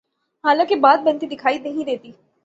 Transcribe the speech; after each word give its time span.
حالانکہ 0.43 0.75
بات 0.75 0.99
بنتی 1.05 1.27
دکھائی 1.27 1.57
نہیں 1.59 1.85
دیتی۔ 1.85 2.11